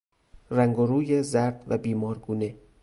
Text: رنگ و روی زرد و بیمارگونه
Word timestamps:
رنگ 0.51 0.79
و 0.79 0.85
روی 0.85 1.23
زرد 1.23 1.63
و 1.67 1.77
بیمارگونه 1.77 2.55